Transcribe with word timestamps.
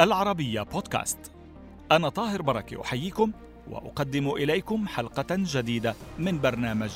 العربية 0.00 0.62
بودكاست. 0.62 1.18
أنا 1.92 2.08
طاهر 2.08 2.42
بركة 2.42 2.82
أحييكم 2.82 3.32
وأقدم 3.70 4.30
إليكم 4.30 4.88
حلقة 4.88 5.26
جديدة 5.30 5.94
من 6.18 6.40
برنامج 6.40 6.90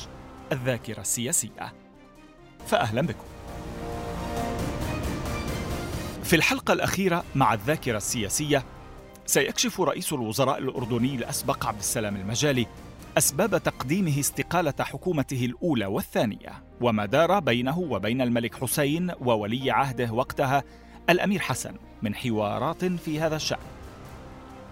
الذاكرة 0.52 1.00
السياسية. 1.00 1.72
فأهلا 2.66 3.02
بكم. 3.02 3.24
في 6.24 6.36
الحلقة 6.36 6.72
الأخيرة 6.72 7.24
مع 7.34 7.54
الذاكرة 7.54 7.96
السياسية 7.96 8.64
سيكشف 9.26 9.80
رئيس 9.80 10.12
الوزراء 10.12 10.58
الأردني 10.58 11.14
الأسبق 11.14 11.66
عبد 11.66 11.78
السلام 11.78 12.16
المجالي 12.16 12.66
أسباب 13.18 13.62
تقديمه 13.62 14.20
استقالة 14.20 14.74
حكومته 14.80 15.44
الأولى 15.44 15.86
والثانية 15.86 16.64
وما 16.80 17.06
دار 17.06 17.38
بينه 17.40 17.78
وبين 17.78 18.20
الملك 18.20 18.54
حسين 18.54 19.12
وولي 19.20 19.70
عهده 19.70 20.12
وقتها 20.12 20.64
الأمير 21.10 21.40
حسن 21.40 21.74
من 22.02 22.14
حوارات 22.14 22.84
في 22.84 23.20
هذا 23.20 23.36
الشأن. 23.36 23.58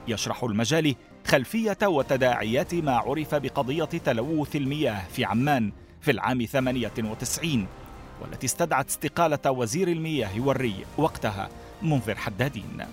يشرح 0.09 0.45
المجال 0.45 0.95
خلفية 1.27 1.79
وتداعيات 1.83 2.75
ما 2.75 2.97
عرف 2.97 3.35
بقضية 3.35 3.85
تلوث 3.85 4.57
المياه 4.57 5.09
في 5.09 5.25
عمان 5.25 5.73
في 6.01 6.11
العام 6.11 6.45
98 6.45 7.67
والتي 8.23 8.47
استدعت 8.47 8.89
استقالة 8.89 9.51
وزير 9.51 9.89
المياه 9.89 10.41
والري 10.41 10.85
وقتها 10.99 11.49
منذر 11.83 12.15
حدادين. 12.15 12.87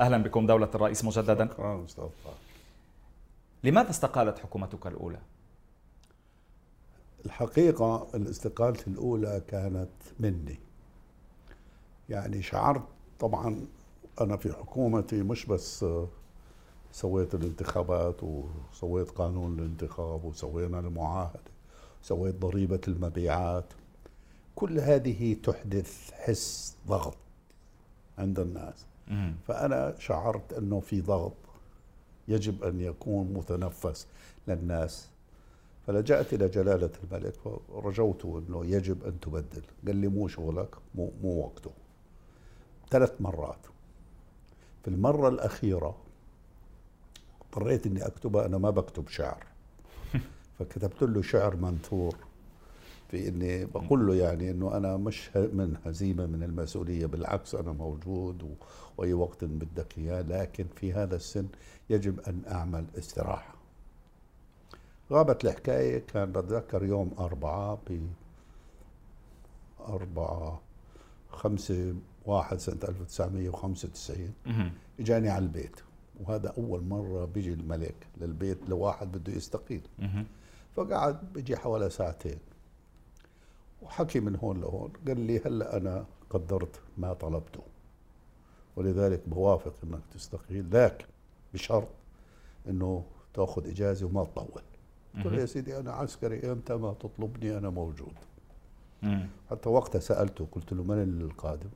أهلا 0.00 0.18
بكم 0.18 0.46
دولة 0.46 0.70
الرئيس 0.74 1.04
مجددا. 1.04 1.48
لماذا 3.64 3.90
استقالت 3.90 4.38
حكومتك 4.38 4.86
الأولى؟ 4.86 5.18
الحقيقة 7.26 8.06
الاستقالة 8.14 8.80
الأولى 8.86 9.42
كانت 9.48 9.90
مني. 10.20 10.58
يعني 12.10 12.42
شعرت 12.42 12.82
طبعا 13.18 13.66
أنا 14.20 14.36
في 14.36 14.52
حكومتي 14.52 15.22
مش 15.22 15.46
بس 15.46 15.84
سويت 16.92 17.34
الانتخابات 17.34 18.16
وسويت 18.22 19.10
قانون 19.10 19.58
الانتخاب 19.58 20.24
وسوينا 20.24 20.78
المعاهدة 20.78 21.50
سويت 22.02 22.34
ضريبة 22.34 22.80
المبيعات. 22.88 23.64
كل 24.54 24.78
هذه 24.78 25.36
تحدث 25.42 26.10
حس 26.12 26.76
ضغط 26.86 27.16
عند 28.18 28.38
الناس. 28.40 28.86
فأنا 29.48 29.94
شعرت 29.98 30.52
أنه 30.52 30.80
في 30.80 31.00
ضغط 31.00 31.32
يجب 32.28 32.64
أن 32.64 32.80
يكون 32.80 33.32
متنفس 33.34 34.06
للناس. 34.48 35.08
فلجأت 35.86 36.34
إلى 36.34 36.48
جلالة 36.48 36.90
الملك 37.04 37.34
ورجوته 37.68 38.42
أنه 38.48 38.66
يجب 38.66 39.04
أن 39.04 39.20
تبدل. 39.20 39.62
قال 39.86 39.96
لي 39.96 40.08
مو 40.08 40.28
شغلك 40.28 40.74
مو, 40.94 41.12
مو 41.22 41.40
وقته. 41.40 41.70
ثلاث 42.90 43.20
مرات. 43.20 43.66
في 44.82 44.88
المرة 44.88 45.28
الأخيرة 45.28 45.96
اضطريت 47.42 47.86
إني 47.86 48.06
أكتبها 48.06 48.46
أنا 48.46 48.58
ما 48.58 48.70
بكتب 48.70 49.08
شعر. 49.08 49.46
فكتبت 50.58 51.02
له 51.02 51.22
شعر 51.22 51.56
منثور 51.56 52.16
في 53.10 53.28
إني 53.28 53.64
بقول 53.64 54.06
له 54.06 54.14
يعني 54.14 54.50
إنه 54.50 54.76
أنا 54.76 54.96
مش 54.96 55.36
من 55.36 55.76
هزيمة 55.86 56.26
من 56.26 56.42
المسؤولية 56.42 57.06
بالعكس 57.06 57.54
أنا 57.54 57.72
موجود 57.72 58.56
وأي 58.98 59.12
وقت 59.12 59.44
بدك 59.44 59.98
إياه 59.98 60.22
لكن 60.22 60.66
في 60.76 60.92
هذا 60.92 61.16
السن 61.16 61.46
يجب 61.90 62.20
أن 62.20 62.42
أعمل 62.48 62.84
استراحة. 62.98 63.54
غابت 65.12 65.44
الحكاية 65.44 65.98
كان 65.98 66.32
بتذكر 66.32 66.84
يوم 66.84 67.14
أربعة 67.18 67.74
ب 67.74 68.06
أربعة 69.88 70.60
خمسة 71.30 71.94
واحد 72.26 72.58
سنة 72.58 72.78
1995 72.88 74.34
إجاني 75.00 75.28
على 75.28 75.44
البيت. 75.44 75.80
وهذا 76.20 76.54
أول 76.58 76.84
مرة 76.84 77.24
بيجي 77.24 77.52
الملك 77.52 78.06
للبيت 78.20 78.58
لواحد 78.68 79.12
بده 79.12 79.32
يستقيل. 79.32 79.82
فقعد 80.76 81.32
بيجي 81.32 81.56
حوالي 81.56 81.90
ساعتين. 81.90 82.38
وحكي 83.82 84.20
من 84.20 84.36
هون 84.36 84.60
لهون. 84.60 84.92
قال 85.08 85.20
لي 85.20 85.40
هلا 85.46 85.76
أنا 85.76 86.04
قدرت 86.30 86.80
ما 86.98 87.12
طلبته. 87.12 87.62
ولذلك 88.76 89.28
بوافق 89.28 89.74
إنك 89.84 90.00
تستقيل. 90.14 90.66
لكن 90.70 91.04
بشرط 91.54 91.88
إنه 92.68 93.04
تأخذ 93.34 93.68
إجازة 93.68 94.06
وما 94.06 94.24
تطول. 94.24 94.62
قلت 95.14 95.26
له 95.26 95.40
يا 95.40 95.46
سيدي 95.46 95.78
أنا 95.78 95.92
عسكري 95.92 96.52
إمتى 96.52 96.74
ما 96.74 96.92
تطلبني 96.92 97.58
أنا 97.58 97.70
موجود. 97.70 98.14
حتى 99.50 99.68
وقتها 99.68 99.98
سألته 99.98 100.46
قلت 100.52 100.72
له 100.72 100.82
من 100.82 101.20
القادم؟ 101.20 101.70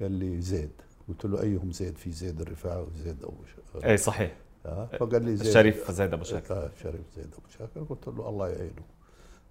قال 0.00 0.12
لي 0.12 0.40
زيد. 0.40 0.70
قلت 1.08 1.24
له 1.24 1.42
أيهم 1.42 1.72
زيد؟ 1.72 1.98
في 1.98 2.10
زيد 2.10 2.40
الرفاعي 2.40 2.82
وزيد 2.82 3.24
أبو 3.24 3.44
شاكر 3.44 3.90
اي 3.90 3.96
صحيح. 3.96 4.36
آه 4.66 4.86
فقال 4.86 5.24
لي 5.24 5.36
زيد. 5.36 5.46
الشريف 5.46 5.90
زيد 5.90 6.12
أبو 6.12 6.24
شاكر. 6.24 6.54
آه 6.54 6.70
شريف 6.82 7.10
زيد 7.16 7.34
أبو 7.34 7.48
شاكر. 7.58 7.82
قلت 7.82 8.08
له 8.08 8.28
الله 8.28 8.48
يعينه. 8.48 8.82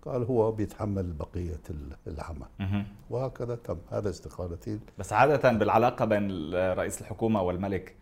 قال 0.01 0.23
هو 0.23 0.51
بيتحمل 0.51 1.13
بقية 1.13 1.61
العمل. 2.07 2.47
وهكذا 3.09 3.55
تم. 3.55 3.77
هذا 3.89 4.09
استقالتي. 4.09 4.79
بس 4.97 5.13
عادة 5.13 5.51
بالعلاقة 5.51 6.05
بين 6.05 6.53
رئيس 6.53 7.01
الحكومة 7.01 7.41
والملك 7.41 7.95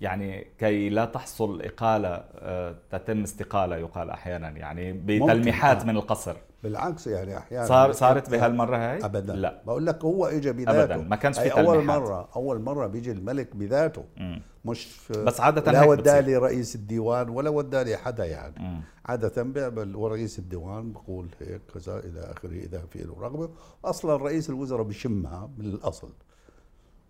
يعني 0.00 0.46
كي 0.58 0.88
لا 0.88 1.04
تحصل 1.04 1.62
إقالة 1.62 2.08
آه، 2.08 2.74
تتم 2.90 3.22
استقالة 3.22 3.76
يقال 3.76 4.10
أحيانا 4.10 4.48
يعني 4.48 4.92
بتلميحات 4.92 5.84
من 5.86 5.96
القصر. 5.96 6.36
بالعكس 6.62 7.06
يعني 7.06 7.38
أحيانا. 7.38 7.66
صار 7.66 7.92
صارت 7.92 8.30
بهالمره 8.30 8.76
هاي؟ 8.76 9.04
ابدا. 9.04 9.32
لا. 9.34 9.62
بقول 9.66 9.86
لك 9.86 10.04
هو 10.04 10.26
اجى 10.26 10.52
بذاته. 10.52 10.82
ابدا. 10.82 10.96
ما 10.96 11.16
كانش 11.16 11.38
في 11.38 11.52
أول 11.52 11.84
مرة 11.84 12.28
أول 12.36 12.60
مرة 12.60 12.86
بيجي 12.86 13.12
الملك 13.12 13.56
بذاته. 13.56 14.04
مم. 14.16 14.42
مش 14.64 14.98
بس 15.10 15.40
عادة 15.40 15.72
لا 15.72 15.84
ودالي 15.84 16.36
رئيس 16.36 16.74
الديوان 16.74 17.28
ولا 17.28 17.50
ودالي 17.50 17.96
حدا 17.96 18.24
يعني. 18.24 18.54
مم. 18.58 18.80
عادة 19.06 19.42
بيعمل 19.42 19.96
ورئيس 19.96 20.38
الديوان 20.38 20.92
بقول 20.92 21.28
هيك 21.40 21.60
كذا 21.74 21.98
إلى 21.98 22.20
آخره 22.20 22.50
إذا 22.50 22.82
في 22.90 22.98
له 22.98 23.16
رغبة. 23.20 23.50
أصلا 23.84 24.16
رئيس 24.16 24.50
الوزراء 24.50 24.82
بشمها 24.82 25.50
من 25.58 25.64
الأصل. 25.64 26.10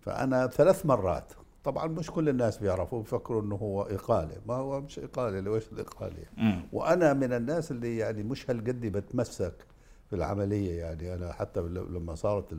فأنا 0.01 0.47
ثلاث 0.47 0.85
مرات 0.85 1.33
طبعا 1.65 1.87
مش 1.87 2.11
كل 2.11 2.29
الناس 2.29 2.57
بيعرفوا 2.57 2.99
بيفكروا 2.99 3.41
إنه 3.41 3.55
هو 3.55 3.81
إقالة. 3.81 4.37
ما 4.47 4.53
هو 4.53 4.81
مش 4.81 4.99
إقالة 4.99 5.39
ليش 5.39 5.63
الإقالة؟ 5.71 6.23
مم. 6.37 6.61
وأنا 6.73 7.13
من 7.13 7.33
الناس 7.33 7.71
اللي 7.71 7.97
يعني 7.97 8.23
مش 8.23 8.49
هالقد 8.49 8.81
بتمسك 8.81 9.53
في 10.09 10.15
العملية. 10.15 10.79
يعني 10.79 11.13
أنا 11.13 11.33
حتى 11.33 11.61
لما 11.61 12.15
صارت 12.15 12.55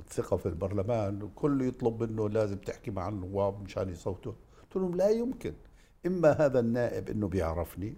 الثقة 0.00 0.36
في 0.36 0.46
البرلمان 0.46 1.28
كله 1.34 1.64
يطلب 1.64 2.02
منه 2.02 2.28
لازم 2.28 2.56
تحكي 2.56 2.90
مع 2.90 3.08
النواب 3.08 3.62
مشان 3.62 3.88
يصوتوا. 3.88 4.32
قلت 4.62 4.76
لهم 4.76 4.94
لا 4.94 5.10
يمكن. 5.10 5.52
إما 6.06 6.30
هذا 6.32 6.60
النائب 6.60 7.08
إنه 7.08 7.28
بيعرفني 7.28 7.94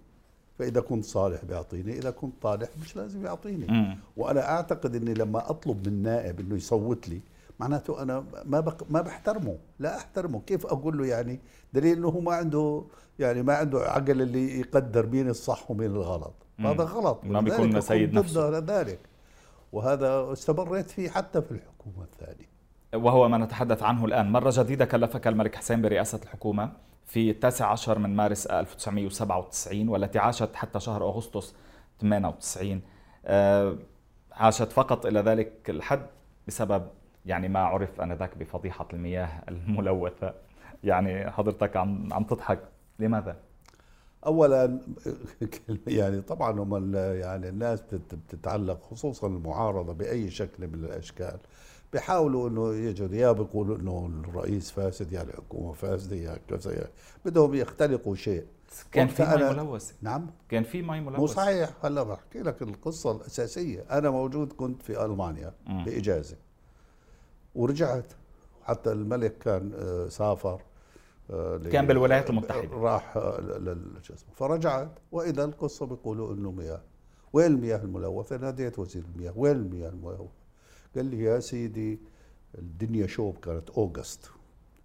فإذا 0.59 0.81
كنت 0.81 1.05
صالح 1.05 1.45
بيعطيني 1.45 1.97
إذا 1.97 2.11
كنت 2.11 2.33
طالح 2.41 2.69
مش 2.81 2.95
لازم 2.95 3.25
يعطيني. 3.25 3.67
مم. 3.67 3.97
وأنا 4.17 4.49
أعتقد 4.49 4.95
إني 4.95 5.13
لما 5.13 5.49
أطلب 5.49 5.87
من 5.87 6.01
نائب 6.01 6.39
إنه 6.39 6.55
يصوت 6.55 7.09
لي 7.09 7.21
معناته 7.59 8.01
أنا 8.01 8.23
ما 8.45 8.59
بق 8.59 8.83
ما 8.89 9.01
بحترمه 9.01 9.57
لا 9.79 9.97
أحترمه. 9.97 10.41
كيف 10.47 10.65
أقول 10.65 10.97
له 10.97 11.05
يعني؟ 11.05 11.39
دليل 11.73 11.97
إنه 11.97 12.07
هو 12.07 12.19
ما 12.19 12.33
عنده 12.33 12.83
يعني 13.19 13.43
ما 13.43 13.53
عنده 13.53 13.79
عقل 13.79 14.21
اللي 14.21 14.59
يقدر 14.59 15.07
مين 15.07 15.29
الصح 15.29 15.71
ومين 15.71 15.91
الغلط. 15.91 16.33
هذا 16.59 16.83
غلط. 16.83 17.19
ما 17.23 17.41
بيكون 17.41 17.81
سيد 17.81 18.13
نفسه. 18.13 18.59
ذلك. 18.59 18.99
وهذا 19.71 20.33
استمريت 20.33 20.89
فيه 20.89 21.09
حتى 21.09 21.41
في 21.41 21.51
الحكومة 21.51 22.03
الثانية. 22.03 22.49
وهو 22.93 23.29
ما 23.29 23.37
نتحدث 23.37 23.83
عنه 23.83 24.05
الآن. 24.05 24.31
مرة 24.31 24.53
جديدة 24.55 24.85
كلفك 24.85 25.27
الملك 25.27 25.55
حسين 25.55 25.81
برئاسة 25.81 26.19
الحكومة 26.23 26.71
في 27.05 27.29
التاسع 27.29 27.71
عشر 27.71 27.99
من 27.99 28.15
مارس 28.15 28.47
1997 28.47 29.89
والتي 29.89 30.19
عاشت 30.19 30.55
حتى 30.55 30.79
شهر 30.79 31.03
أغسطس 31.03 31.55
98 32.01 32.81
آه، 33.25 33.75
عاشت 34.31 34.71
فقط 34.71 35.05
إلى 35.05 35.19
ذلك 35.19 35.69
الحد 35.69 36.05
بسبب 36.47 36.87
يعني 37.29 37.47
ما 37.47 37.59
عرف 37.59 38.01
آنذاك 38.01 38.37
بفضيحة 38.37 38.87
المياه 38.93 39.43
الملوثة. 39.49 40.33
يعني 40.83 41.31
حضرتك 41.31 41.77
عم 41.77 42.13
عم 42.13 42.23
تضحك. 42.23 42.59
لماذا؟ 42.99 43.37
اولا 44.25 44.79
يعني 45.87 46.21
طبعا 46.21 46.59
هم 46.59 46.95
يعني 46.95 47.49
الناس 47.49 47.81
بتتعلق 47.91 48.83
خصوصا 48.83 49.27
المعارضة 49.27 49.93
بأي 49.93 50.29
شكل 50.29 50.67
من 50.67 50.73
الأشكال. 50.73 51.37
بيحاولوا 51.93 52.49
إنه 52.49 52.73
يجوا 52.73 53.07
يا 53.07 53.31
بيقولوا 53.31 53.77
إنه 53.77 54.11
الرئيس 54.25 54.71
فاسد 54.71 55.11
يا 55.11 55.21
الحكومة 55.21 55.73
فاسدة 55.73 56.15
يا 56.15 56.37
كذا 56.47 56.87
بدهم 57.25 57.53
يختلقوا 57.53 58.15
شيء. 58.15 58.45
كان 58.91 59.07
في 59.07 59.23
مي 59.23 59.53
ملوث. 59.53 59.93
نعم. 60.01 60.27
كان 60.49 60.63
في 60.63 60.81
مي 60.81 60.99
ملوث. 60.99 61.19
مو 61.19 61.27
صحيح. 61.27 61.69
هلا 61.83 62.03
بحكي 62.03 62.39
لك 62.39 62.61
القصة 62.61 63.11
الأساسية. 63.11 63.85
أنا 63.91 64.09
موجود 64.09 64.53
كنت 64.53 64.81
في 64.81 65.05
ألمانيا 65.05 65.53
بإجازة. 65.67 66.35
ورجعت. 67.59 68.13
حتى 68.63 68.91
الملك 68.91 69.37
كان 69.37 69.71
آه، 69.75 70.07
سافر 70.07 70.61
آه، 71.31 71.57
كان 71.57 71.87
بالولايات 71.87 72.29
المتحدة. 72.29 72.77
راح 72.77 73.17
آه، 73.17 73.77
فرجعت. 74.35 74.91
وإذا 75.11 75.43
القصة 75.43 75.85
بيقولوا 75.85 76.33
إنه 76.33 76.51
مياه. 76.51 76.81
وين 77.33 77.45
المياه 77.45 77.77
الملوثة؟ 77.77 78.37
ناديت 78.37 78.79
وزير 78.79 79.03
المياه. 79.15 79.33
وين 79.35 79.55
المياه 79.55 79.89
الملوثة؟ 79.89 80.39
قال 80.95 81.05
لي 81.05 81.23
يا 81.23 81.39
سيدي 81.39 81.99
الدنيا 82.57 83.07
شوب 83.07 83.37
كانت 83.37 83.69
أوغست. 83.69 84.29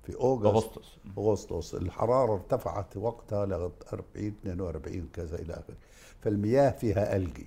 في 0.03 0.15
أوغست 0.17 0.47
أغسطس. 0.47 0.99
أغسطس. 1.19 1.75
الحرارة 1.75 2.33
ارتفعت 2.33 2.97
وقتها 2.97 3.47
ل 3.47 3.53
40 3.53 4.35
42 4.43 5.09
كذا 5.13 5.39
إلى 5.39 5.53
آخره. 5.53 5.77
فالمياه 6.21 6.71
فيها 6.71 7.17
الجي 7.17 7.47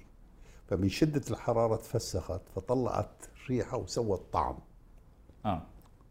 فمن 0.67 0.89
شدة 0.89 1.21
الحرارة 1.29 1.75
تفسخت 1.75 2.41
فطلعت 2.55 3.25
ريحة 3.49 3.77
وسوت 3.77 4.21
طعم. 4.33 4.57
آه. 5.47 5.61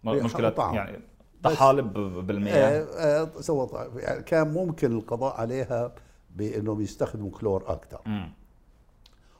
مشكلة. 0.04 0.54
يعني 0.58 0.98
طحالب 1.42 1.92
بالمياه. 2.26 2.84
آه 2.84 3.30
آه 3.50 3.64
طعم 3.64 3.98
يعني 3.98 4.22
كان 4.22 4.48
ممكن 4.48 4.92
القضاء 4.92 5.40
عليها 5.40 5.94
بإنهم 6.36 6.80
يستخدموا 6.80 7.30
كلور 7.30 7.64
أكثر. 7.72 8.00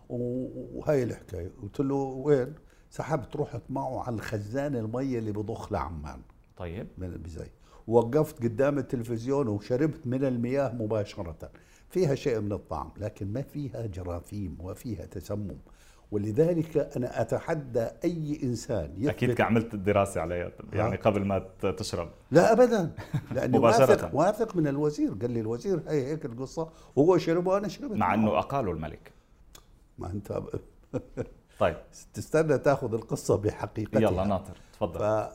وهي 0.09 1.03
الحكاية. 1.03 1.51
قلت 1.63 1.81
له 1.81 1.95
وين؟ 1.95 2.55
سحبت 2.91 3.37
رحت 3.37 3.63
معه 3.69 4.03
على 4.03 4.15
الخزان 4.17 4.77
الميه 4.77 5.19
اللي 5.19 5.33
بضخ 5.33 5.73
لعمان. 5.73 6.21
طيب. 6.57 6.87
من 6.99 7.11
بزي 7.11 7.51
وقفت 7.87 8.43
قدام 8.43 8.79
التلفزيون 8.79 9.49
وشربت 9.49 10.07
من 10.07 10.25
المياه 10.25 10.73
مباشرة. 10.75 11.51
فيها 11.89 12.15
شيء 12.15 12.41
من 12.41 12.53
الطعم 12.53 12.91
لكن 12.97 13.33
ما 13.33 13.43
فيها 13.43 13.87
جراثيم 13.87 14.59
وفيها 14.61 15.07
تسمم. 15.07 15.59
ولذلك 16.11 16.77
أنا 16.97 17.21
أتحدى 17.21 17.87
أي 18.05 18.41
إنسان 18.43 18.95
يثبت 18.97 19.09
أكيد 19.09 19.41
عملت 19.41 19.75
الدراسة 19.75 20.21
عليها 20.21 20.53
يعني 20.73 20.97
قبل 20.97 21.25
ما 21.25 21.39
تشرب. 21.77 22.09
لا 22.31 22.55
لأني 23.33 23.59
مباشرة. 23.59 23.91
واثق 23.91 24.15
واثق 24.15 24.57
من 24.57 24.67
الوزير. 24.67 25.15
قال 25.15 25.31
لي 25.31 25.41
الوزير 25.41 25.83
هي 25.89 26.07
هيك 26.07 26.25
القصة. 26.25 26.69
وهو 26.97 27.19
شرب 27.19 27.47
وأنا 27.47 27.69
شربت. 27.69 27.97
مع. 27.97 28.15
إنه 28.15 28.39
اقالوا 28.39 28.75
الملك. 28.75 29.13
ما 29.99 30.11
أنت 30.11 30.43
طيب. 31.61 31.77
تستنى 32.15 32.59
تأخذ 32.59 32.95
القصة 32.95 33.37
بحقيقتها. 33.37 34.01
يلا 34.01 34.25
ناطر. 34.25 34.57
تفضل. 34.73 35.29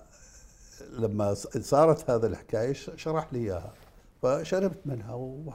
فلما 0.90 1.34
صارت 1.34 2.10
هذا 2.10 2.28
الحكاية 2.28 2.74
شرح 2.74 3.34
لي 3.34 3.40
إياها. 3.40 3.74
فشربت 4.22 4.80
منها 4.86 5.14
و... 5.14 5.54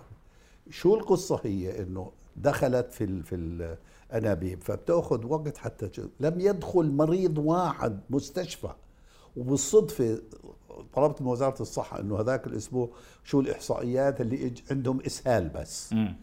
شو 0.70 0.94
القصة 0.94 1.40
هي؟ 1.44 1.82
إنه 1.82 2.12
دخلت 2.36 2.92
في 2.92 3.04
ال... 3.04 3.22
في 3.22 3.76
الانابيب 4.12 4.62
فبتأخذ 4.62 5.26
وقت 5.26 5.56
حتى 5.56 5.90
لم 6.20 6.40
يدخل 6.40 6.90
مريض 6.90 7.38
واحد 7.38 8.00
مستشفى. 8.10 8.70
وبالصدفة 9.36 10.18
طلبت 10.94 11.22
من 11.22 11.26
وزارة 11.26 11.62
الصحة 11.62 12.00
إنه 12.00 12.20
هذاك 12.20 12.46
الأسبوع 12.46 12.90
شو 13.24 13.40
الإحصائيات 13.40 14.20
اللي. 14.20 14.54
عندهم 14.70 15.00
إسهال 15.00 15.48
بس. 15.48 15.92
مم. 15.92 16.16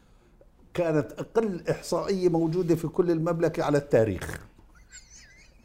كانت 0.74 1.12
أقل 1.12 1.63
إحصائية 1.69 2.30
موجودة 2.30 2.75
في 2.75 2.88
كل 2.88 3.12
المملكة 3.12 3.63
على 3.63 3.77
التاريخ. 3.77 4.47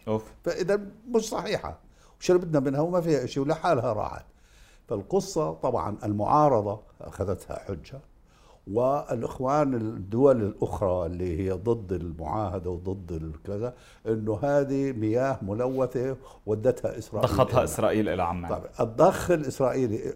أوف. 0.09 0.25
فإذا 0.45 0.81
مش 1.09 1.29
صحيحة. 1.29 1.79
وشربتنا 2.21 2.61
منها 2.61 2.81
وما 2.81 3.01
فيها 3.01 3.27
شيء 3.27 3.43
ولحالها 3.43 3.93
راحت. 3.93 4.25
فالقصة 4.89 5.53
طبعا 5.53 5.97
المعارضة 6.05 6.81
أخذتها 7.01 7.59
حجة. 7.59 8.01
والإخوان 8.73 9.75
الدول 9.75 10.43
الأخرى 10.43 11.07
اللي 11.07 11.39
هي 11.39 11.53
ضد 11.53 11.93
المعاهدة 11.93 12.71
وضد 12.71 13.13
الكذا 13.13 13.75
إنه 14.07 14.39
هذه 14.43 14.93
مياه 14.93 15.39
ملوثة 15.43 16.17
ودتها 16.47 16.99
إسرائيل 16.99 17.29
ضختها. 17.29 17.65
إسرائيل 17.65 18.09
إلى 18.09 18.23
عمان 18.23 18.51
طيب 18.51 18.63
الضخ 18.81 19.31
الإسرائيلي 19.31 20.15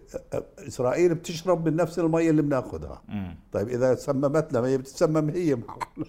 إسرائيل 0.58 1.14
بتشرب 1.14 1.68
من 1.68 1.76
نفس 1.76 1.98
الميه 1.98 2.30
اللي 2.30 2.42
بناخذها. 2.42 3.02
طيب 3.52 3.68
إذا 3.68 3.94
سممتنا 3.94 4.60
ما 4.60 4.68
هي 4.68 4.78
بتسمم 4.78 5.30
هي 5.30 5.54
معنا 5.54 6.06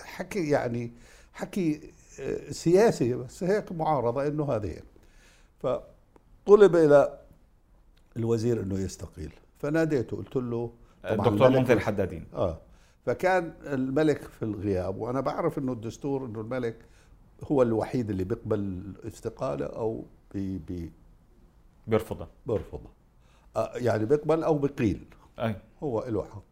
حكي 0.00 0.48
يعني 0.50 0.92
حكي 1.32 1.90
آه، 2.20 2.50
سياسي 2.50 3.14
بس 3.14 3.44
هيك 3.44 3.72
معارضة 3.72 4.26
إنه 4.26 4.44
هذه. 4.52 4.76
فطلب 5.58 6.76
إلى 6.76 7.18
الوزير 8.16 8.62
إنه 8.62 8.78
يستقيل 8.78 9.32
فناديته 9.62 10.16
قلت 10.16 10.36
له 10.36 10.72
الدكتور 11.04 11.32
الملك- 11.46 11.58
منذر 11.58 11.80
حدادين 11.80 12.26
آه 12.34 12.58
فكان 13.06 13.54
الملك 13.62 14.22
في 14.22 14.42
الغياب 14.44 14.96
وأنا 14.96 15.20
بعرف 15.20 15.58
إنه 15.58 15.72
الدستور 15.72 16.26
إنه 16.26 16.40
الملك 16.40 16.76
هو 17.44 17.62
الوحيد 17.62 18.10
اللي 18.10 18.24
بيقبل 18.24 18.58
الاستقالة 18.58 19.66
أو 19.66 20.04
بي 20.34 20.58
بي 20.58 20.92
بيرفضها. 21.86 22.28
بيرفضها. 22.46 22.92
آه 23.56 23.70
يعني 23.76 24.04
بيقبل 24.04 24.42
أو 24.42 24.58
بقيل 24.58 25.04
أي. 25.38 25.56
هو 25.82 26.04
له 26.08 26.24
حق. 26.24 26.42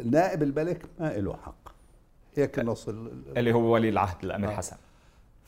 النائب 0.00 0.42
الملك 0.42 0.86
ما 1.00 1.16
له 1.16 1.36
حق. 1.36 1.68
هيك 2.36 2.58
نص 2.58 2.88
ال- 2.88 3.06
ال- 3.06 3.38
اللي 3.38 3.52
هو 3.52 3.60
ولي 3.72 3.88
العهد 3.88 4.24
الأمير 4.24 4.50
آه. 4.50 4.54
حسن. 4.54 4.76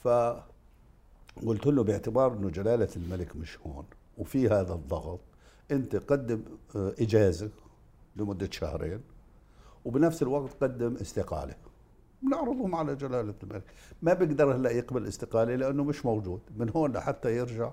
فقلت 0.03 1.67
له 1.67 1.82
باعتبار 1.85 2.32
إنه 2.32 2.50
جلالة 2.50 2.88
الملك 2.97 3.37
مش 3.37 3.59
هون 3.67 3.85
وفي 4.19 4.49
هذا 4.49 4.75
الضغط 4.75 5.20
انت 5.72 5.96
قدم 5.96 6.42
آه، 6.76 6.94
اجازة 7.00 7.50
لمدة 8.16 8.48
شهرين 8.50 9.00
وبنفس 9.84 10.22
الوقت 10.22 10.50
قدم 10.60 10.96
استقالة. 10.96 11.54
بنعرضهم 12.22 12.74
على 12.74 12.96
جلالة 12.96 13.34
الملك 13.42 13.64
ما 14.02 14.12
بيقدر 14.14 14.56
هلا 14.56 14.70
يقبل 14.70 15.06
استقالة 15.06 15.56
لأنه 15.56 15.84
مش 15.84 16.06
موجود. 16.06 16.40
من 16.56 16.70
هون 16.70 16.92
لحتى 16.92 17.36
يرجع. 17.36 17.72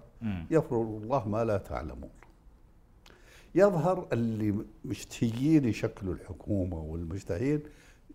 يفرض 0.51 1.01
الله 1.04 1.28
ما 1.28 1.44
لا 1.46 1.57
تعلمون. 1.57 2.10
يظهر 3.56 4.07
اللي 4.13 4.56
مشتهيين 4.86 5.66
يشكلوا 5.66 6.13
الحكومة 6.13 6.80
والمشتهين 6.80 7.62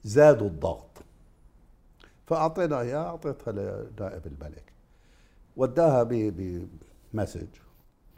زادوا 0.04 0.46
الضغط. 0.48 1.02
فأعطينا 2.26 2.80
إياه 2.80 2.98
أعطيتها 3.06 3.52
لنائب 3.52 4.26
الملك. 4.26 4.72
وداها 5.56 6.02
بمسج 6.02 7.46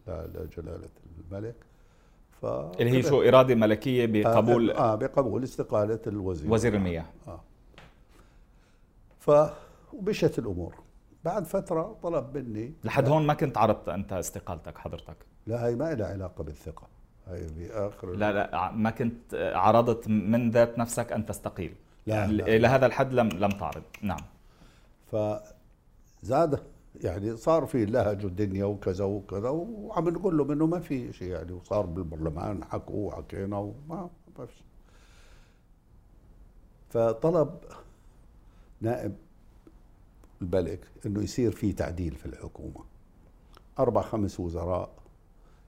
لجلالة 0.08 0.88
الملك. 1.18 1.54
ف 2.42 2.46
اللي 2.46 2.90
هي 2.90 3.02
شو 3.02 3.22
إرادة 3.22 3.54
ملكية 3.54 4.06
بقبول 4.06 4.70
آه 4.70 4.94
بقبول 4.94 5.44
استقالة 5.44 6.00
الوزير. 6.06 6.52
وزير 6.52 6.74
المياه. 6.74 7.04
آه. 7.28 7.40
ف 9.20 9.30
ومشت 9.92 10.38
الأمور. 10.38 10.74
بعد 11.24 11.44
فترة 11.44 11.98
طلب 12.02 12.36
مني 12.36 12.72
لحد 12.84 13.08
هون 13.08 13.26
ما 13.26 13.34
كنت 13.34 13.58
عرضت 13.58 13.88
أنت 13.88 14.12
استقالتك 14.12 14.78
حضرتك؟ 14.78 15.16
لا 15.46 15.66
هي 15.66 15.74
ما 15.74 15.94
لها 15.94 16.06
علاقة 16.06 16.44
بالثقة. 16.44 16.88
هي 17.28 17.46
بآخر 17.56 18.10
لا 18.10 18.32
لا 18.32 18.70
ما 18.70 18.90
كنت 18.90 19.34
عرضت 19.54 20.08
من 20.08 20.50
ذات 20.50 20.78
نفسك 20.78 21.12
أن 21.12 21.26
تستقيل. 21.26 21.74
لا، 22.06 22.26
لا. 22.26 22.46
إلى 22.46 22.66
هذا 22.66 22.86
الحد 22.86 23.12
لم 23.12 23.28
لم 23.28 23.50
تعرض. 23.50 23.82
نعم. 24.02 24.20
فزاد 25.12 26.62
يعني 27.04 27.36
صار 27.36 27.66
في 27.66 27.84
لهج 27.84 28.24
الدنيا 28.24 28.64
وكذا 28.64 29.04
وكذا 29.04 29.48
وعم 29.48 30.08
نقول 30.08 30.38
له 30.38 30.52
إنه 30.52 30.66
ما 30.66 30.80
في 30.80 31.12
شيء 31.12 31.28
يعني 31.28 31.52
وصار 31.52 31.86
بالبرلمان 31.86 32.64
حكوا 32.64 33.08
وحكينا 33.08 33.58
وما 33.58 34.10
ما 34.38 34.46
في. 34.46 34.62
فطلب 36.88 37.58
نائب 38.80 39.14
الملك 40.42 40.80
إنه 41.06 41.22
يصير 41.22 41.50
في 41.50 41.72
تعديل 41.72 42.14
في 42.14 42.26
الحكومة 42.26 42.84
أربع 43.78 44.02
خمس 44.02 44.40
وزراء 44.40 44.90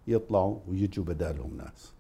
يطلعوا 0.06 0.58
ويجوا 0.68 1.04
بدالهم 1.04 1.56
ناس 1.56 1.92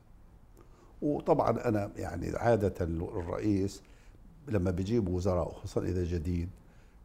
وطبعا 1.02 1.50
أنا 1.68 1.90
يعني 1.96 2.36
عادة 2.36 2.74
الرئيس 2.84 3.82
لما 4.48 4.70
بيجيب 4.70 5.08
وزراء 5.08 5.52
خصوصا 5.52 5.80
إذا 5.82 6.04
جديد 6.04 6.48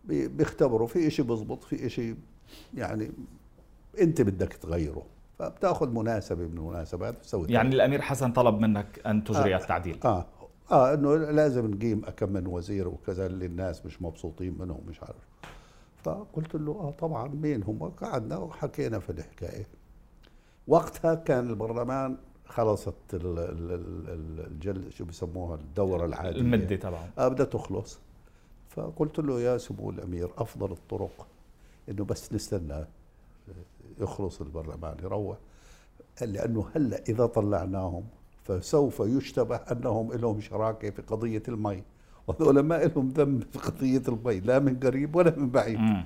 بيختبروا 0.07 0.88
في 0.88 1.10
شيء 1.10 1.25
بزبط 1.25 1.63
في 1.63 1.89
شيء 1.89 2.15
يعني 2.74 3.12
أنت 4.01 4.22
بدك 4.22 4.53
تغيره 4.53 5.03
فبتأخذ 5.39 5.89
مناسبة 5.89 6.43
من 6.48 6.57
المناسبات 6.57 7.13
بتسوي 7.15 7.48
يعني 7.50 7.75
الأمير 7.75 8.01
حسن 8.01 8.31
طلب 8.31 8.60
منك 8.60 9.00
أن 9.05 9.24
تجري 9.24 9.55
آه. 9.55 9.57
التعديل. 9.57 10.00
آه 10.05 10.25
آه 10.72 10.93
إنه 10.93 11.15
لازم 11.15 11.72
نقيم 11.72 12.01
كم 12.17 12.29
من 12.33 12.48
وزير 12.48 12.88
وكذا 12.88 13.25
اللي 13.25 13.45
الناس 13.45 13.86
مش 13.86 14.01
مبسوطين 14.01 14.55
منهم 14.60 14.81
مش 14.88 15.01
عارف. 15.03 15.27
فقلت 16.03 16.55
له 16.55 16.72
آه 16.72 16.91
طبعا 17.00 17.27
مين 17.27 17.63
هم؟ 17.63 17.83
قعدنا 17.89 18.38
وحكينا 18.38 19.00
في 19.00 19.10
الحكاية. 19.10 19.67
وقتها 20.67 21.15
كان 21.15 21.50
البرلمان 21.50 22.17
خلصت 22.45 22.93
ال- 23.13 23.19
ال- 23.39 23.72
ال- 23.72 24.10
ال- 24.10 24.45
الجل 24.51 24.91
شو 24.91 25.05
بيسموها 25.05 25.55
الدورة 25.55 26.05
العادية. 26.05 26.39
المدة 26.39 26.75
تبعه. 26.75 27.10
آه 27.17 27.27
بدها 27.27 27.45
تخلص. 27.45 28.00
فقلت 28.75 29.20
له 29.20 29.42
يا 29.42 29.58
سمو 29.58 29.89
الأمير 29.89 30.30
أفضل 30.38 30.72
الطرق 30.72 31.27
إنه 31.89 32.06
بس 32.06 32.34
نستنى 32.34 32.86
يخلص 34.00 34.42
البرلمان 34.42 34.98
يروح. 35.03 35.38
لأنه 36.22 36.65
هلأ 36.75 37.03
إذا 37.10 37.25
طلعناهم 37.25 38.03
فسوف 38.44 39.00
يشتبه 39.00 39.56
أنهم 39.56 40.13
لهم 40.13 40.42
شراكة 40.42 40.89
في 40.89 41.01
قضية 41.01 41.44
المي. 41.48 41.84
وهذول 42.27 42.60
ما 42.60 42.75
لهم 42.75 43.10
ذنب 43.10 43.44
في 43.51 43.60
قضية 43.60 44.01
المي 44.08 44.39
لا 44.39 44.60
من 44.60 44.80
قريب 44.80 45.15
ولا 45.15 45.39
من 45.39 45.50
بعيد. 45.50 45.80
مم. 45.80 46.06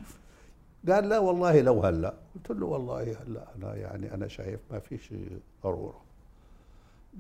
قال 0.90 1.10
لا 1.10 1.20
والله 1.20 1.62
لو 1.62 1.84
هلأ. 1.84 2.14
قلت 2.36 2.52
له 2.52 2.66
والله 2.66 3.02
هلأ 3.02 3.48
أنا 3.56 3.76
يعني 3.76 4.14
أنا 4.14 4.28
شايف 4.28 4.60
ما 4.72 4.80
في 4.80 4.98
شيء 4.98 5.40
ضرورة. 5.64 6.07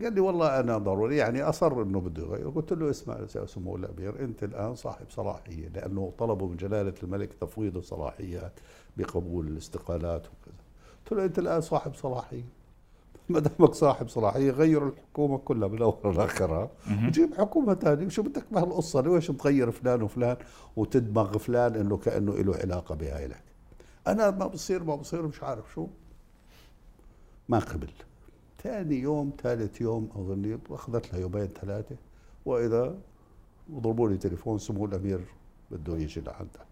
قال 0.01 0.13
لي 0.13 0.19
والله 0.21 0.59
أنا 0.59 0.77
ضروري 0.77 1.17
يعني 1.17 1.41
أصر 1.43 1.81
إنه 1.81 1.99
بده 1.99 2.23
يغير. 2.23 2.49
قلت 2.49 2.73
له 2.73 2.89
اسمع 2.89 3.17
يا 3.35 3.45
سمو 3.45 3.75
الامير 3.75 4.19
أنت 4.19 4.43
الآن 4.43 4.75
صاحب 4.75 5.05
صلاحية 5.09 5.67
لأنه 5.67 6.13
طلبوا 6.17 6.47
من 6.47 6.57
جلالة 6.57 6.93
الملك 7.03 7.33
تفويض 7.33 7.77
الصلاحيات 7.77 8.53
بقبول 8.97 9.47
الاستقالات 9.47 10.21
وكذا. 10.25 10.55
قلت 11.05 11.13
له 11.13 11.25
أنت 11.25 11.39
الآن 11.39 11.61
صاحب 11.61 11.93
صلاحية. 11.95 12.43
ما 13.29 13.39
دامك 13.39 13.73
صاحب 13.73 14.07
صلاحية 14.07 14.51
غير 14.51 14.87
الحكومة 14.87 15.37
كلها 15.37 15.67
من 15.67 15.81
اولها 15.81 16.11
لاخرها 16.13 16.69
وجيب 17.07 17.33
حكومة 17.33 17.73
ثانية 17.75 18.09
شو 18.09 18.21
بدك 18.23 18.45
بهالقصه 18.51 19.01
ليش 19.01 19.27
تغير 19.27 19.71
فلان 19.71 20.01
وفلان 20.01 20.37
وتدمغ 20.75 21.37
فلان 21.37 21.75
إنه 21.75 21.97
كأنه 21.97 22.33
له 22.35 22.55
علاقة 22.55 22.95
بهاي 22.95 23.27
لك 23.27 23.43
أنا 24.07 24.31
ما 24.31 24.47
بصير 24.47 24.83
ما 24.83 24.95
بصير 24.95 25.21
مش 25.27 25.43
عارف 25.43 25.73
شو. 25.73 25.87
ما 27.49 27.59
قبل. 27.59 27.89
ثاني 28.63 28.95
يوم 28.95 29.33
ثالث 29.41 29.81
يوم 29.81 30.09
أظني 30.15 30.59
أخذت 30.69 31.13
لها 31.13 31.21
يومين 31.21 31.47
ثلاثة. 31.47 31.95
وإذا 32.45 32.97
ضربوا 33.71 34.09
لي 34.09 34.17
تليفون 34.17 34.57
سمو 34.57 34.85
الأمير 34.85 35.19
بده 35.71 35.97
يجي 35.97 36.21
لعندك 36.21 36.67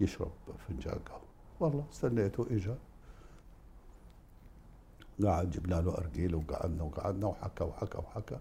يشرب 0.00 0.30
فنجان 0.68 0.98
قهوة. 1.06 1.20
والله 1.60 1.84
استنيته 1.92 2.46
اجى 2.50 2.74
قعد 5.24 5.50
جبنا 5.50 5.74
له 5.74 5.94
أرجيل 5.98 6.34
وقعدنا 6.34 6.82
وقعدنا 6.82 7.26
وحكى 7.26 7.64
وحكى 7.64 7.98
وحكى. 7.98 8.38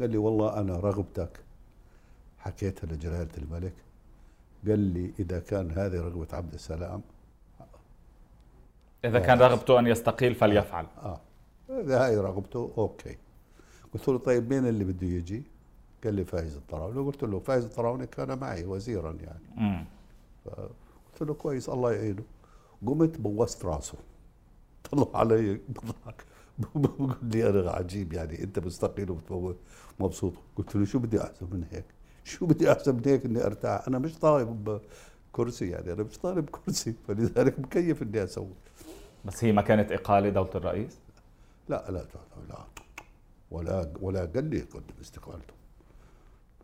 قال 0.00 0.10
لي 0.10 0.18
والله 0.18 0.60
أنا 0.60 0.76
رغبتك 0.76 1.40
حكيتها 2.38 2.86
لجلالة 2.86 3.30
الملك. 3.38 3.74
قال 4.66 4.78
لي 4.78 5.12
إذا 5.18 5.38
كان 5.40 5.70
هذه 5.70 6.00
رغبة 6.00 6.28
عبد 6.32 6.54
السلام 6.54 7.02
إذا 9.04 9.18
كان 9.18 9.38
رغبته 9.38 9.78
أن 9.78 9.86
يستقيل 9.86 10.34
فليفعل. 10.34 10.86
آه. 11.02 11.20
إذا 11.70 12.04
هاي 12.04 12.16
رغبته 12.16 12.72
okay. 12.78 13.16
قلت 13.94 14.08
له 14.08 14.18
طيب 14.18 14.52
مين 14.52 14.66
اللي 14.66 14.84
بده 14.84 15.06
يجي؟ 15.06 15.42
قال 16.04 16.14
لي 16.14 16.24
فايز 16.24 16.56
الطراونة 16.56 17.00
قلت 17.00 17.22
له 17.24 17.38
فايز 17.38 17.64
الطراونة 17.64 18.06
كان 18.06 18.38
معي 18.38 18.64
وزيرا 18.64 19.12
يعني. 19.12 19.86
قلت 21.12 21.22
له 21.22 21.34
كويس 21.34 21.68
الله 21.68 21.92
يعينه. 21.92 22.22
قمت 22.86 23.18
بوست 23.18 23.64
راسه. 23.64 23.98
طلع 24.90 25.08
علي 25.14 25.60
بضحك 25.68 26.24
بقول 26.58 27.14
لي 27.22 27.48
أنا 27.48 27.70
عجيب 27.70 28.12
يعني 28.12 28.42
أنت 28.42 28.58
مستقيل 28.58 29.16
ومبسوط 30.00 30.32
قلت 30.56 30.76
له 30.76 30.84
شو 30.84 30.98
بدي 30.98 31.22
احسن 31.22 31.46
من 31.52 31.64
هيك؟ 31.70 31.84
شو 32.24 32.46
بدي 32.46 32.72
احسن 32.72 32.94
من 32.94 33.02
هيك 33.06 33.24
إني 33.24 33.46
أرتاح؟ 33.46 33.88
أنا 33.88 33.98
مش 33.98 34.18
طالب 34.18 34.80
كرسي 35.32 35.70
يعني 35.70 35.92
أنا 35.92 36.02
مش 36.02 36.18
طالب 36.18 36.50
كرسي. 36.50 36.94
فلذلك 37.08 37.60
مكيف 37.60 38.02
إني 38.02 38.24
أسوي. 38.24 38.54
بس 39.24 39.44
هي 39.44 39.52
ما 39.52 39.62
كانت 39.62 39.92
إقالة 39.92 40.28
دولة 40.28 40.50
الرئيس؟ 40.54 40.98
لا 41.68 41.84
لا 41.90 41.92
لا, 41.92 42.46
لا 42.48 42.64
ولا 43.50 43.92
ولا 44.00 44.20
قال 44.20 44.44
لي 44.44 44.60
قدم 44.60 44.94
استقالته 45.00 45.54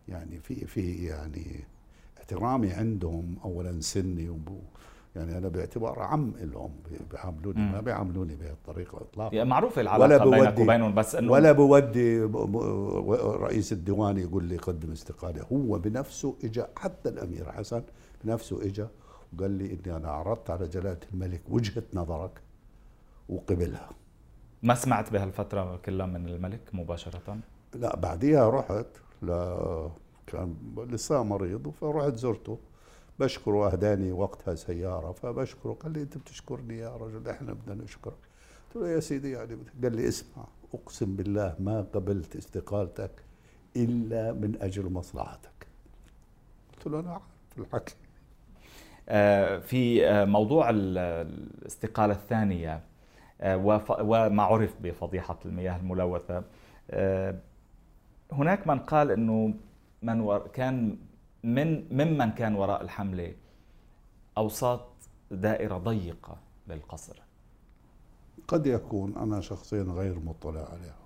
يعني 0.09 0.41
في 0.41 0.67
في 0.67 1.07
يعني 1.07 1.65
احترامي 2.19 2.71
عندهم 2.73 3.37
اولا 3.45 3.81
سني 3.81 4.39
يعني 5.17 5.39
أنا 5.39 5.49
باعتبار 5.49 6.01
عم 6.01 6.33
لهم 6.39 6.73
بيعاملوني 7.11 7.73
ما 7.73 7.81
بيعاملوني 7.81 8.37
بهالطريقة 8.37 8.97
اطلاقا. 8.97 9.35
يعني 9.37 9.49
معروفه 9.49 9.81
العلاقة 9.81 10.27
ولا 10.27 10.39
بينك 10.41 10.59
وبينهم 10.59 10.95
بس 10.95 11.15
إنه 11.15 11.33
ولا 11.33 11.53
بودي 11.53 12.21
رئيس 13.21 13.73
الديوان 13.73 14.19
يقول 14.19 14.45
لي 14.45 14.57
قدم 14.57 14.93
استقالة. 14.93 15.43
هو 15.53 15.79
بنفسه 15.79 16.37
اجى 16.45 16.65
حتى 16.77 17.09
الأمير 17.09 17.53
حسن 17.53 17.83
بنفسه 18.25 18.63
اجى 18.63 18.87
وقال 19.33 19.51
لي 19.51 19.65
إني 19.73 19.97
أنا 19.97 20.09
عرضت 20.09 20.51
على 20.51 20.69
جلالة 20.69 21.01
الملك 21.13 21.43
وجهة 21.49 21.83
نظرك 21.95 22.41
وقبلها. 23.29 23.91
ما 24.63 24.75
سمعت 24.75 25.13
بهالفترة 25.13 25.77
كلها 25.77 26.07
من 26.07 26.29
الملك 26.29 26.61
مباشرة؟ 26.73 27.39
لا 27.75 27.97
بعديها 27.97 28.51
رحت 28.51 28.87
ل 29.23 29.27
كان 30.27 30.57
لسه 30.77 31.23
مريض 31.23 31.71
فرحت 31.81 32.17
زرته. 32.17 32.59
بشكره 33.21 33.73
أهداني 33.73 34.13
وقتها 34.13 34.55
سيارة 34.55 35.13
فبشكره 35.13 35.73
قال 35.73 35.93
لي 35.93 36.03
أنت 36.03 36.19
بتشكرني 36.19 36.79
يا 36.79 36.97
رجل 36.97 37.29
إحنا 37.29 37.53
بدنا 37.53 37.85
نشكرك. 37.85 38.15
قلت 38.75 38.83
له 38.83 38.89
يا 38.89 39.01
سيدي 39.01 39.31
يعني 39.31 39.59
قال 39.83 39.97
لي 39.97 40.09
اسمع 40.09 40.45
أقسم 40.75 41.17
بالله 41.17 41.57
ما 41.59 41.87
قبلت 41.95 42.37
استقالتك 42.37 43.11
إلا 43.77 44.33
من 44.33 44.57
أجل 44.61 44.93
مصلحتك. 44.93 45.67
قلت 46.77 46.87
له 46.87 47.01
نعم 47.01 47.21
في 47.55 47.59
الحكي. 47.59 47.95
آه، 49.09 49.59
في 49.59 50.07
آه، 50.07 50.25
موضوع 50.25 50.71
الاستقالة 50.71 52.15
الثانية. 52.15 52.83
وما 53.43 54.43
عرف 54.43 54.75
بفضيحة 54.81 55.39
المياه 55.45 55.77
الملوثة. 55.77 56.43
هناك 58.33 58.67
من 58.67 58.79
قال 58.79 59.11
إنه 59.11 59.55
من 60.03 60.39
كان 60.53 60.99
من 61.45 61.85
ممن 61.91 62.31
كان 62.31 62.55
وراء 62.55 62.83
الحملة 62.83 63.35
أوساط 64.39 64.89
دائرة 65.31 65.79
ضيقة 65.79 66.37
للقصر. 66.69 67.23
قد 68.49 68.67
يكون 68.67 69.17
أنا 69.17 69.41
شخصيا 69.41 69.83
غير 69.83 70.19
مطلع 70.19 70.69
عليها. 70.73 70.99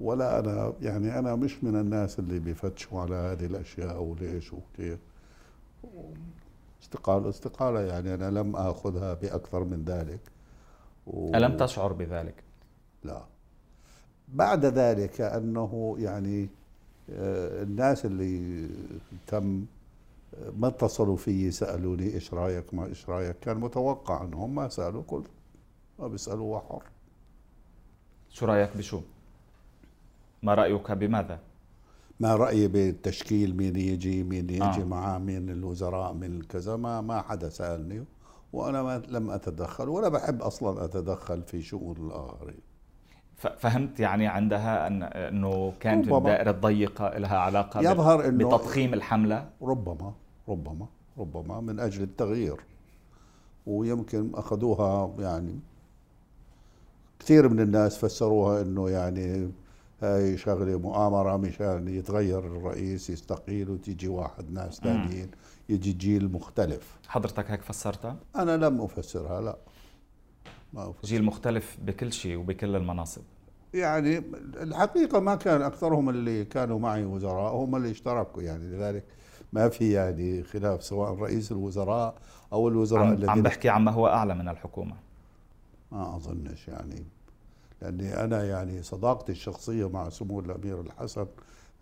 ولا 0.00 0.38
أنا 0.38 0.72
يعني 0.80 1.18
أنا 1.18 1.34
مش 1.34 1.64
من 1.64 1.76
الناس 1.80 2.18
اللي 2.18 2.38
بيفتشوا 2.38 3.00
على 3.00 3.14
هذه 3.14 3.46
الأشياء 3.46 4.02
وليش 4.02 4.52
وكيف. 4.52 4.98
استقالة 6.82 7.28
استقالة 7.28 7.80
يعني 7.80 8.14
أنا 8.14 8.30
لم 8.30 8.56
آخذها 8.56 9.14
بأكثر 9.14 9.64
من 9.64 9.84
ذلك. 9.84 10.20
و... 11.06 11.34
ألم 11.34 11.56
تشعر 11.56 11.92
بذلك؟ 11.92 12.44
لا. 13.04 13.22
بعد 14.28 14.64
ذلك 14.64 15.20
أنه 15.20 15.96
يعني 15.98 16.48
آه، 17.10 17.62
الناس 17.62 18.06
اللي 18.06 18.68
تم 19.26 19.64
آه، 20.34 20.50
ما 20.56 20.68
اتصلوا 20.68 21.16
فيي 21.16 21.50
سألوني 21.50 22.14
إيش 22.14 22.34
رأيك 22.34 22.74
ما 22.74 22.86
إيش 22.86 23.08
رأيك؟ 23.08 23.38
كان 23.38 23.56
متوقع 23.56 24.24
أنهم 24.24 24.54
ما 24.54 24.68
سألوا 24.68 25.02
كل 25.06 25.22
ما 25.98 26.08
بيسألوا 26.08 26.60
حر. 26.60 26.82
شو 28.30 28.46
رأيك 28.46 28.76
بشو؟ 28.76 29.00
ما 30.42 30.54
رأيك 30.54 30.92
بماذا؟ 30.92 31.38
ما 32.20 32.36
رأيي 32.36 32.68
بالتشكيل 32.68 33.56
مين 33.56 33.76
يجي 33.76 34.22
مين 34.22 34.50
يجي 34.50 34.62
آه. 34.62 34.84
معاه 34.84 35.18
مين 35.18 35.50
الوزراء 35.50 36.12
من 36.12 36.42
كذا 36.42 36.76
ما 36.76 37.00
ما 37.00 37.22
حدا 37.22 37.48
سألني. 37.48 38.04
وأنا 38.54 38.82
ما 38.82 39.02
لم 39.08 39.30
أتدخل 39.30 39.88
ولا 39.88 40.08
بحب 40.08 40.42
أصلا 40.42 40.84
أتدخل 40.84 41.42
في 41.42 41.62
شؤون 41.62 41.96
الآخرين. 41.96 42.60
فهمت 43.36 44.00
يعني 44.00 44.26
عندها 44.26 44.86
أن 44.86 45.02
أنه 45.02 45.72
كانت 45.80 46.08
الدائرة 46.12 46.50
الضيقة 46.50 47.18
لها 47.18 47.38
علاقة 47.38 47.80
يظهر 47.80 48.28
إنه 48.28 48.48
بتضخيم 48.48 48.94
الحملة؟ 48.94 49.48
ربما 49.62 50.12
ربما 50.48 50.86
ربما 51.18 51.60
من 51.60 51.80
أجل 51.80 52.02
التغيير. 52.02 52.60
ويمكن 53.66 54.30
أخذوها 54.34 55.14
يعني 55.18 55.58
كثير 57.18 57.48
من 57.48 57.60
الناس 57.60 57.98
فسروها 57.98 58.62
إنه 58.62 58.90
يعني 58.90 59.52
هاي 60.04 60.36
شغلة 60.36 60.78
مؤامرة 60.78 61.36
مشان 61.36 61.88
يتغير 61.88 62.38
الرئيس 62.38 63.10
يستقيل 63.10 63.70
وتيجي 63.70 64.08
واحد 64.08 64.50
ناس 64.52 64.80
ثانيين 64.80 65.30
يجي 65.68 65.92
جيل 65.92 66.32
مختلف. 66.32 66.98
حضرتك 67.08 67.50
هيك 67.50 67.62
فسرتها؟ 67.62 68.16
أنا 68.36 68.56
لم 68.56 68.80
أفسرها 68.80 69.40
لا. 69.40 69.56
جيل 71.04 71.24
مختلف 71.24 71.78
بكل 71.82 72.12
شيء 72.12 72.36
وبكل 72.36 72.76
المناصب. 72.76 73.22
يعني 73.74 74.22
الحقيقة 74.62 75.20
ما 75.20 75.34
كان 75.34 75.62
أكثرهم 75.62 76.08
اللي 76.08 76.44
كانوا 76.44 76.78
معي 76.78 77.04
وزراء 77.04 77.54
هم 77.54 77.76
اللي 77.76 77.90
اشتركوا. 77.90 78.42
يعني 78.42 78.64
لذلك 78.64 79.04
ما 79.52 79.68
في 79.68 79.92
يعني 79.92 80.42
خلاف 80.42 80.84
سواء 80.84 81.14
رئيس 81.14 81.52
الوزراء 81.52 82.14
أو 82.52 82.68
الوزراء 82.68 83.08
الذين 83.12 83.30
عم 83.30 83.42
بحكي 83.42 83.68
عما 83.68 83.90
هو 83.90 84.06
أعلى 84.06 84.34
من 84.34 84.48
الحكومة. 84.48 84.96
ما 85.92 86.16
أظنش 86.16 86.68
يعني. 86.68 87.04
لأني 87.84 88.24
أنا 88.24 88.44
يعني 88.44 88.82
صداقتي 88.82 89.32
الشخصية 89.32 89.88
مع 89.88 90.08
سمو 90.08 90.40
الأمير 90.40 90.80
الحسن 90.80 91.26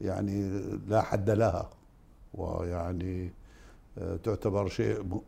يعني 0.01 0.61
لا 0.89 1.03
حد 1.03 1.31
لها 1.31 1.71
ويعني 2.35 3.33
آه، 3.99 4.17
تعتبر 4.17 4.69
شيء 4.69 5.21